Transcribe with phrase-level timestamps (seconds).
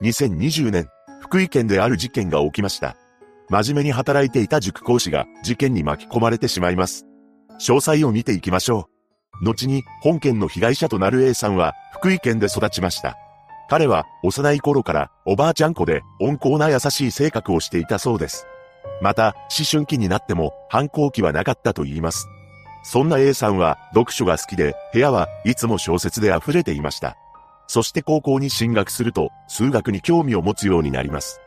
[0.00, 0.88] 2020年、
[1.20, 2.96] 福井県である事件が起きました。
[3.48, 7.04] 真面目に働いていた塾講師が事件に巻き込まれてしまいます。
[7.58, 8.88] 詳細を見ていきましょ
[9.42, 9.44] う。
[9.44, 13.16] 後に本件の被害者となる A さんは福井県で育ちました。
[13.68, 18.46] 彼は幼い頃からおばあちゃん子で温厚な優しい性格をしていたそうです。
[19.02, 22.28] また、思春期になっても反抗期はなかったと言います。
[22.84, 27.16] そんな A さんは読書が好きで、部屋はいつも小説で溢れていました。
[27.68, 31.40] そして高校に進学すると、数学に興味を持つようになります。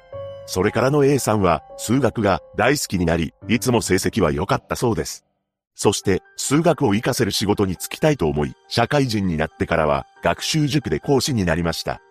[0.45, 5.26] それからの A さんは、数学が大好きになり、いつも成績は良かったそうです。
[5.73, 12.02] そして、数学を活かせる仕事に就きたいと思い、社会人になってからは、学習塾で講師になりました。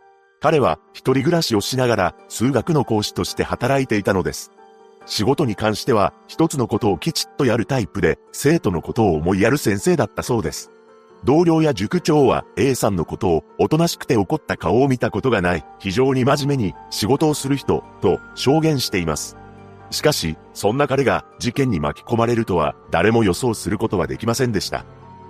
[0.40, 4.50] 彼は、一人暮らしをしながら、数学の講師として働いていたのです。
[5.06, 10.72] 仕事に関しては、一つのことをきちっとやるタイプで、生徒のことを思いやる先生だったそうです。
[11.24, 19.36] 同僚や塾長は A さんのことをおとなしくて怒った顔を見たことがない、非常に真面目に仕事をする人、と証言しています。
[19.90, 24.86] しかし、そんな彼が事件に巻き込まれるとは誰も予想することはできませんでした。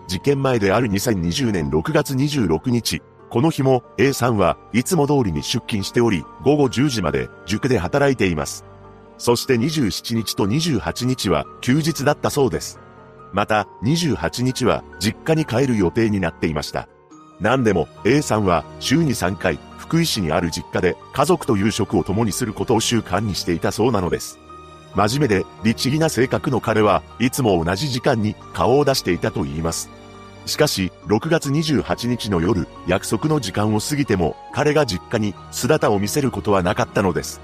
[0.07, 8.65] 事件前である2020年6月26日、この日も A さんはいつも通りに出勤しており、午後10時まで塾で働いています。
[9.19, 12.81] そして27日と28日は休日だったそうです。
[13.33, 16.89] また、28日は実家に帰る予定になっていました。
[17.41, 24.39] 何でも A さんは週に3回福井市にある実家で家族と夕食を共にすることを習慣にしていたそうなのです。
[24.95, 29.89] 真面目で律儀な性格の彼はいつも同じ時間に顔を出していたと言います。
[30.47, 37.41] しかし、6月28日の夜、約束の時間を過ぎても彼が実家に姿を見せることはなかったのです。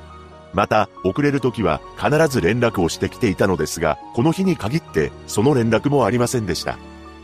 [0.52, 6.78] また、遅れる時は必ず連絡をしてきていたのですが、この日に限ってその連絡もありませんでした。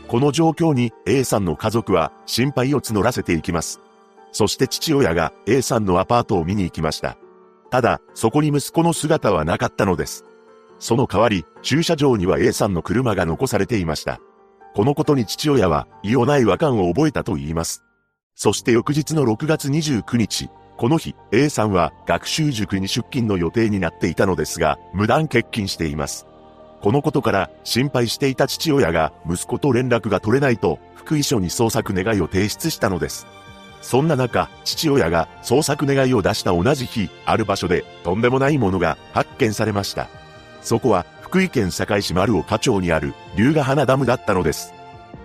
[0.07, 3.79] この状況に A さんの家族は心配を募らせていきます。
[4.31, 7.17] そして父親が A さんのアパートを見に行きました。
[7.71, 10.25] ただ、そこに息子の姿はなかったのです。
[10.77, 14.19] その代わり、駐車場には A さんの車が残されていました。
[14.75, 17.83] このことに父親は、異をない和感を覚えたと言います。
[18.35, 26.25] そして翌日の6月29日、この日、A さんは学習塾に出勤の予定になっていたのですが、無断欠勤しています。
[26.81, 33.25] このことから心配していた父親が息子と連絡が取れないと福井署に捜索願いを提出したのです。
[33.81, 40.09] そんな中、父親が捜索願いを出した同じ日、ある場所でとんでもないものが発見されました。
[40.61, 44.73] そこは福井県坂井市丸岡町にある龍ヶ花ダムだったのです。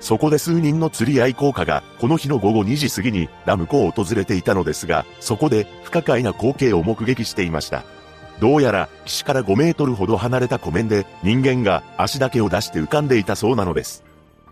[0.00, 7.84] そこで数人の釣り愛好家が、この日の午後2時過ぎにラム湖を訪れていたのですが、そこで不可解な光景を目撃していました。
[8.41, 14.04] どうやら岸から5メートルほど離れた湖面で人間が足だけを出して浮かんでいたそうなのです。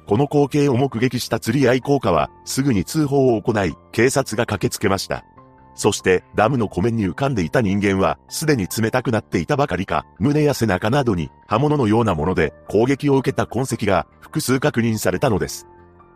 [0.06, 5.25] この光景を目撃した釣り愛好家はすぐに通報を行い警察が駆けつけました。
[5.76, 15.66] そしてダムの湖面に浮かんでいた人間はすでに冷たくなっていたばかりか、胸や背中などに刃物のようなもので攻撃を受けた痕跡が複数確認されたのです。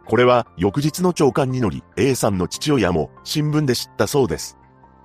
[0.06, 4.56] これは翌日の朝刊に乗り A さんの父親も新聞で知ったそうです。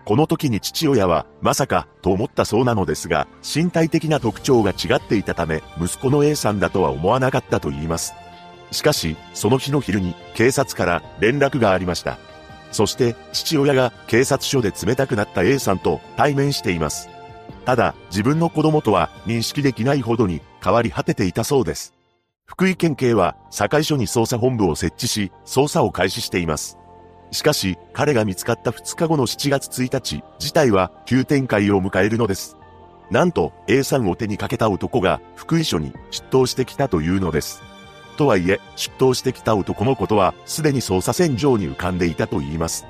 [0.05, 8.13] この時に父親はまさかと思ったそうなのですが、身体的な特徴が違っていたため、息子の A さんだとは思わなかったと言います。
[8.71, 12.19] しかし、その日の昼に警察から連絡がありました。
[12.75, 17.07] そして父親が警察署で冷たくなった A さんと対面しています。
[17.63, 21.93] ただ、自分の子供とは認識できないほどに変わり果てていたそうです。
[22.45, 26.77] 福井県警は堺署に捜査本部を設置し、捜査を開始しています。
[27.31, 32.57] しかし、彼が見つかった2日後の7月1日、事態は急展開を迎えるのです。
[33.09, 37.63] なんと、A さんを手にかけた男が福井署に出頭してきたというのです。
[38.15, 42.85] とはいえ、出頭してきた男のことは、すでに捜査線上に浮かんでいたと言います。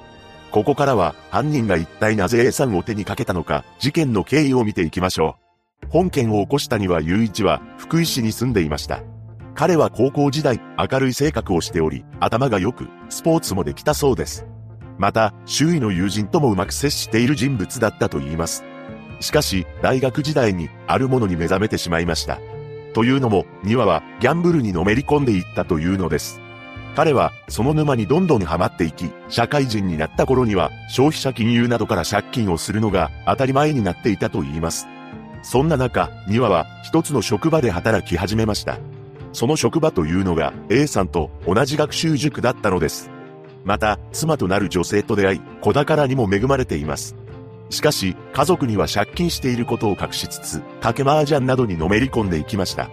[0.51, 5.35] ここからは、犯人が一体なぜ A さんを手にかけたのか、事件の経緯を見ていきましょ
[5.83, 5.87] う。
[5.89, 9.01] 本件を起こしたには雄一は、福井市に住んでいました。
[9.53, 14.45] 彼は高校時代、明るい性格をしており、頭が良く、スポーツもできたそうです。
[14.97, 18.63] また、周囲の友人ともうまく接している人物だったと言います。
[19.19, 22.39] しかし、大学時代に、あるものに目覚めてしまいました。
[22.95, 26.39] というのも、庭はギャンブルにのめり込んでいったというのです。
[26.95, 34.87] 彼はその沼にどんどんハマっていき、社会人になった頃には消費者金融などから借金をするのが当たり前になっていたと言います。
[35.43, 38.79] そんな中、庭は一つの職場で働き始めました。
[39.33, 43.11] その職場というのが A さんと同じ学習塾だったのです。
[43.65, 47.17] また、妻となる女性と出会い、子宝にも恵まれています。
[47.69, 52.89] しかし、家族には借金していることを隠しつつ、賭け麻雀などにのめり込んでいきました。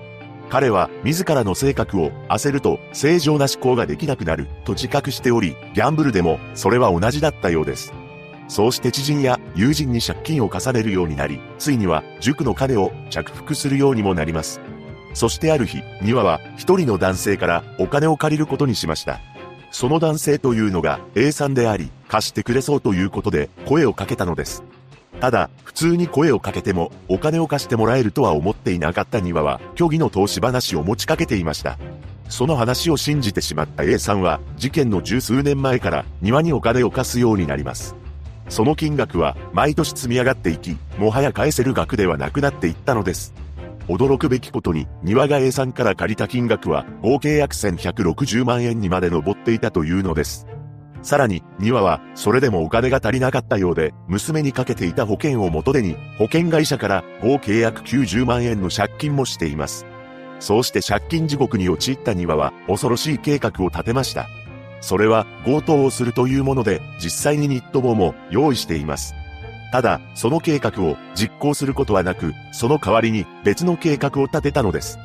[0.51, 7.93] 彼は自らの性格を焦ると正常な思考ができなくなると自覚しており、ギャンブルでもそれは同じだったようです。
[8.49, 14.61] そうして知人や友人に借金を重ねるようになり、ついには塾の金を着服するようにもなります。
[15.15, 19.21] そしてある日、庭は一人の男性からお金を借りることにしました。
[19.71, 24.63] その男性というのが A さんであり、貸してくれそうということで声をかけたのです。
[25.19, 31.79] ただ、普通に声をかけても、お金を貸してもらえるとは思っていなかった庭は、虚偽の投資話を持ちかけていました。
[32.29, 37.95] その話を信じてしまった A さんは、事件の十数年前から庭にお金を貸すようになります。
[38.51, 43.33] その金額は毎年積み上がっていき、もはや返せる額ではなくなっていったのです。
[43.89, 50.47] 驚くべきことに、庭が A さんから借りた金額は合計約1160万円にまで上っていたというのです。
[51.03, 59.87] さらに、庭は、それでもお金が足りなかったようで、娘にかけていた保険を元手に、保険会社から合計約90万円の借金もしています。
[60.39, 64.29] そうして借金地獄に陥った庭は、恐ろしい計画を立てました。
[64.81, 69.15] それは、強盗をするというもので、実際にニット帽も用意しています。
[69.73, 74.99] ただ、その計画を実行することはなく、その代わりに別の計画を立てたのです。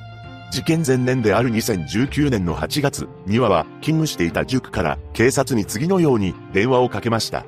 [0.49, 7.45] 事件前年である2019年の8月、庭は勤務していた塾から警察に次のように電話をかけました。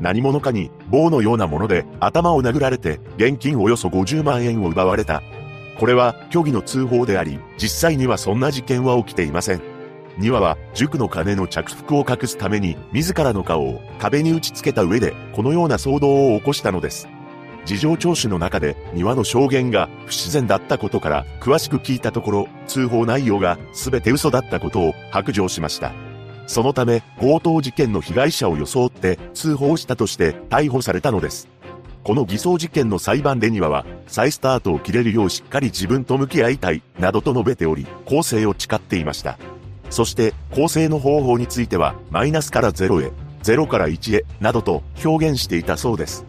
[0.00, 5.22] 何者かに棒のようなもので頭を殴られて現金およそ50万円を奪われた。
[5.78, 9.60] これは虚偽の通報であり、実際にはそんな事件は起きていません。
[10.16, 17.08] 庭は塾の金の着服を隠すために自らの顔を壁に打ち付けた上でこのような騒動を起こしたのです。
[17.68, 25.92] 事情聴取の中で庭の証言が不自然だったことから詳しく聞いたところ通報内容が全て嘘だったことを白状しました。
[26.46, 31.46] そのため強盗事件の被害者を装って通報したとして逮捕されたのです。
[32.04, 39.38] この偽装事件の裁判で庭は再スタートを切れるようしっかり自分と向き合いたいなどと述べており構成を誓っていました。
[39.90, 43.12] そして構成の方法についてはマイナスから0へ、
[43.42, 46.27] 0から1へなどと表現していたそうです。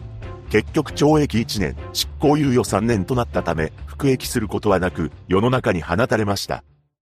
[0.50, 6.64] 結局懲役1年、執行猶予3年となったため、服役することはなく、世の中に放たれました。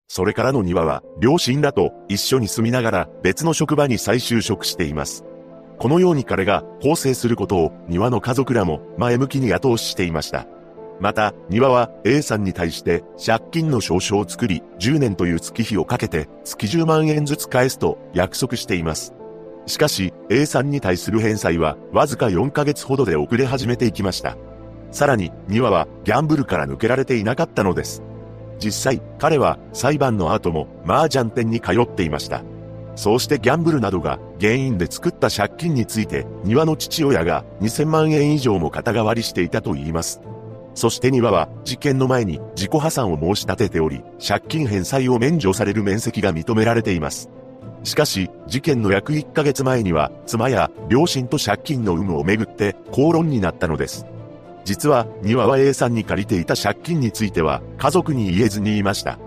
[0.07, 5.25] それからの庭は、両親らと一緒に住みながら別の職場に再就職しています。
[5.80, 10.48] このように彼が更生することを庭の家族らも前向きに後押ししていました。
[11.00, 19.13] また、庭は A さんに対して借金の証書を作り、10年という月日をかけて月10万円ずつ返すと約束しています。
[19.65, 24.38] しかし、A さんに対する返済は、わずか4ヶ月ほどで遅れ始めていきました。
[24.92, 28.04] さらに、庭は、ギャンブルから抜けられていなかったのです。
[28.60, 32.44] 実際、彼は、裁判の後も、麻雀店に通っていました。
[32.95, 40.21] そうしてギャンブルなどが原因で作った借金について、庭の父親が2000万円以上も肩代わりしていたと言います。
[40.75, 47.30] そして庭は事件の前に自己破産を申し立てており、借金返済を免除される面積が認められています。
[47.83, 54.06] しかし、事件の約1ヶ月前には、妻や両親と借金の有無をめぐって口論になったのです。
[54.63, 59.19] 実は、庭は A さんに借りていた借金については、家族に言えずにいました。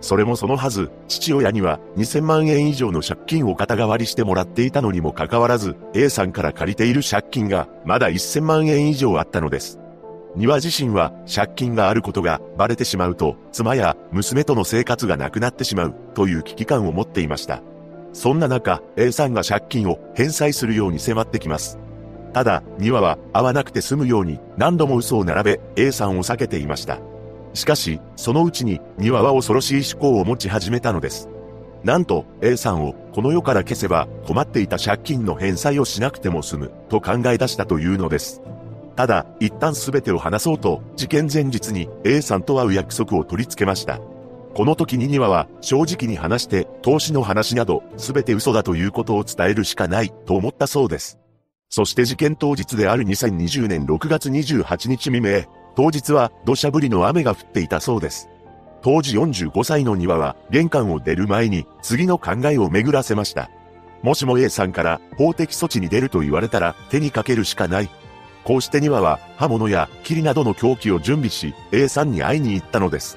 [0.00, 9.80] それもそのはず、父親には2000万円以上の借金を肩代わりしてもらっていたのにもかかわらず、A さんから借りている借金がまだ1000万円以上あったのです。
[10.36, 17.62] 庭自身は借金があることがバレてしまうと、妻や娘との生活がなくなってしまうという危機感を持っていました。
[18.14, 21.78] そんな中、A さんが借金を返済するように迫ってきます。
[22.32, 26.98] ただ、庭は会わなくて済むように何度も嘘を並べ A さんを避けていました。
[27.54, 31.28] しかし、そのうちに庭は恐ろしい思考を持ち始めたのです。
[31.82, 38.40] なんと A さんをこの世から消せば困っていた借金の返済をしなくても済むと考え出したというのです。
[38.96, 44.00] ただ、一旦全てを話そうと事件前日に A さんと会う約束を取り付けました。
[44.54, 51.18] この時に庭は正直に話して投資の話など全て嘘だということを伝えるしかないと思ったそうです。
[51.70, 55.42] そして事件当日である2020年6月28日未明、
[55.74, 58.28] 当日は土砂降りの雨が降っていたそうです。
[58.80, 63.50] 当時45歳の庭は玄関を出る前に次の考えを巡らせました。
[64.02, 67.88] もしも A さんから法的措置に出ると言われたら手にかけるしかない。
[68.44, 73.16] こうして庭は刃物や霧などの凶器を準備し A さんに会いに行ったのです。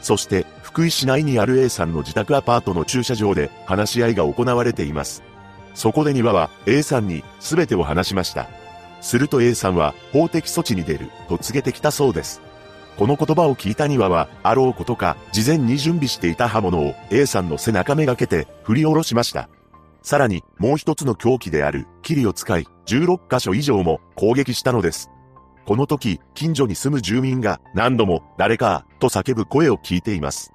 [0.00, 5.22] そして福井市内にある A さんの自宅アパートの駐車場で話し合いが行われています。
[5.74, 8.48] そこで庭は A さんに全てを話しました。
[9.02, 12.40] すると A さんは法的措置に出ると告げてきたそうです。
[12.96, 19.50] この言葉を聞いた庭は、あろうことか、事前に準備していた刃物を A さんの背中めがけて振り下ろしました。
[20.02, 25.10] さらに、もう一つの凶器である、霧を使い、16箇所以上も攻撃したのです。
[25.66, 30.51] この時、近所に住む住民が何度も誰かと叫ぶ声を聞いています。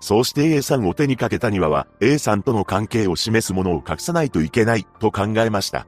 [0.00, 5.86] そうして A さんを手にかけた庭は A さんとの関係を示すものを隠さないといけないと考えました。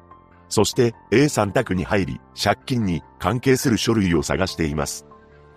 [0.48, 5.06] そして A さん宅に入り、借金に関係する書類を探しています。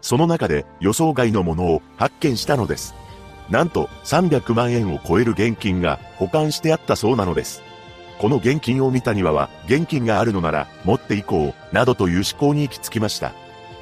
[0.02, 2.94] その中で予想外のものを発見したのです。
[3.50, 7.64] なんと300万円を超える現金が保管してあったそうなのです。
[8.20, 13.34] この現金を見た庭は、現金があるのなら持っていこう、などという思考に行き着きました。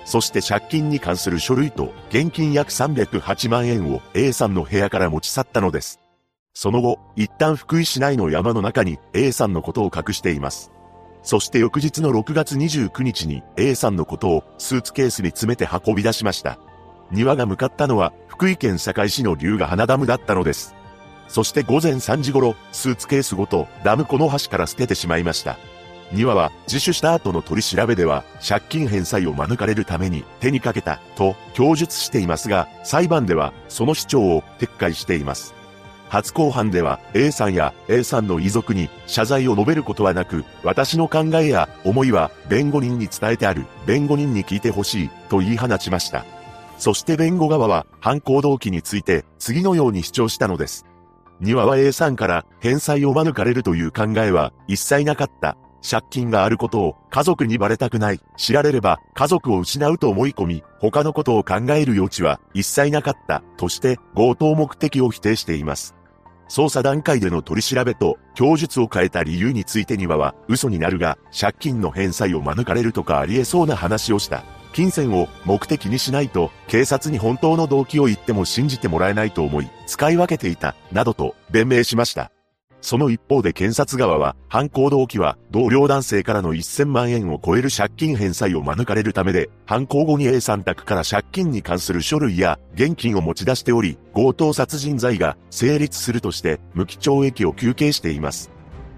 [0.06, 6.00] そして借金に関する書類と現金約308万円を A さんの部屋から持ち去ったのです。
[6.54, 10.72] その後、一旦福井市内の山の中に A さんのことを隠しています。
[11.24, 16.60] そして翌日の6月29日に A さんのことをスーツケースに詰めて運び出しました。
[17.12, 20.76] 庭が向かったのは福井県坂井市の龍ヶ花ダムだったのです。
[21.28, 25.58] そして午前3時頃、スーツケースごとダムこの橋から捨ててしまいました。
[26.14, 35.54] 庭は自首した後の取り調べでは借金返済を免れるために手にかけたと供述していますが、裁判ではその主張を撤回しています。
[36.10, 46.26] 初公判では A さんや A さんの遺族に謝罪を述べることはなく、私の考えや思いは弁護人に伝えてある、弁護人に聞いてほしいと言い放ちました。
[46.78, 50.86] そして弁護側は犯行動機について次のように主張したのです。
[51.40, 55.56] 庭は A さんから返済を免れるという考えは一切なかった。
[55.82, 58.20] 借金があることを家族にバレたくない。
[58.38, 63.44] 知られれば家族を失うと思い込み、他のことを考える余地は一切なかった。
[63.58, 65.96] として強盗目的を否定しています。
[66.50, 74.44] 捜査段階での取り調べと供述を変えた理由について庭は嘘になるが借金の返済を免れるとかあり得そうな話をした。
[74.74, 82.32] 金銭を目的にしないと警察に本当の動機を言っても信じてもらえないと思い使い分けていたなどと弁明しました。
[82.82, 98.52] その一方で検察側は、犯行動機は同僚男性からの1000万円を超える借金返済を免れるためで、犯行後に A さん宅から借金に関する書類や現金を持ち出しており、強盗殺人罪が成立するとして無期懲役を求刑しています。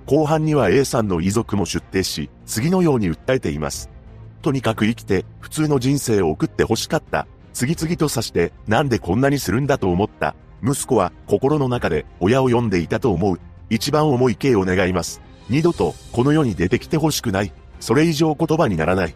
[0.06, 3.90] 後半には A さんの遺族も出廷し、次のように訴えています。
[4.42, 7.28] とにかく生きて普通の人生を送って欲しかった。
[7.54, 10.36] 次々と刺してなんでこんなにするんだと思った。
[10.64, 13.40] 息子は心の中で親を呼んでいたと思う。
[13.70, 15.22] 一番重い刑を願います。
[15.50, 17.52] 二度とこの世に出てきてほしくない。
[17.80, 19.16] それ以上言葉にならない。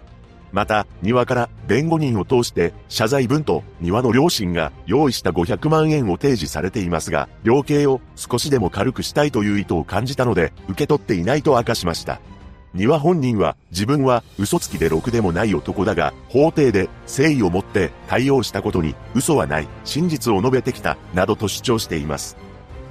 [0.52, 12.20] また、庭から弁護人を通して謝罪文と庭の両親が用意した500万円を提示されていますが、量刑を少しでも軽くしたいという意図を感じたので、受け取っていないと明かしました。
[12.74, 22.38] 庭本人は自分は嘘つきでろくでもない男だが、法廷で誠意を持って対応したことに嘘はない、真実を述べてきた、などと主張しています。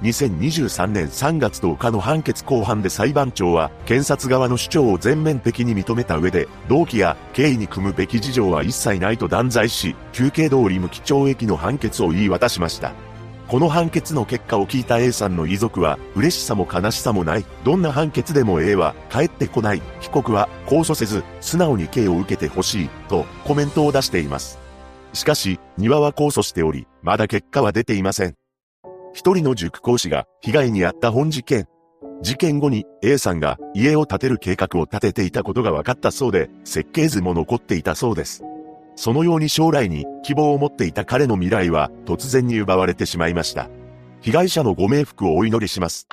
[0.01, 12.93] 2023年3月10日の判決公判で裁判長は、検察側の主張を全面的に認めた上で、動機や経緯に組むべき事情は一切ないと断罪し、休刑通り無期懲役の判決を言い渡しました。
[13.47, 17.45] この判決の結果を聞いた A さんの遺族は、嬉しさも悲しさもない。
[17.63, 19.81] どんな判決でも A は帰ってこない。
[20.01, 24.59] 被告は控訴せず、素直に刑を受けてほしい、とコメントを出しています。
[25.13, 28.35] しかし、庭は控訴しており、まだ結果は出ていません。
[29.17, 31.67] 一人の塾講師が被害に遭った本事件。
[32.21, 38.43] 事件後に A さんが家を建てる計画を立てていたことが分かったそうで、設計図も残っていたそうです。
[38.95, 43.71] そのように将来に希望を持っていた彼の未来は突然に奪われてしまいました。
[44.21, 46.07] 被害者のご冥福をお祈りします。